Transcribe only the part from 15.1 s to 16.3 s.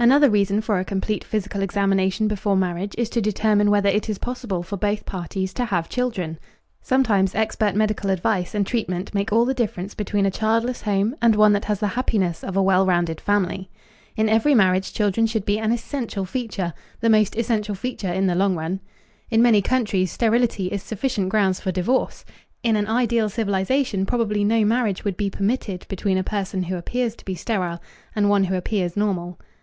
should be an essential